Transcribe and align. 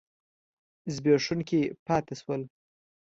زبېښونکي 0.95 1.61
پاتې 1.85 2.13
شول. 2.21 2.41